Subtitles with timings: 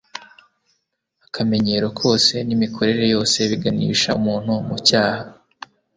[1.25, 5.27] Akamenyero kose n'imikorere yose biganisha umuntu mu cyaha,